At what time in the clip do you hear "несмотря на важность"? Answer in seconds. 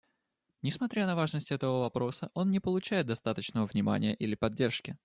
0.63-1.51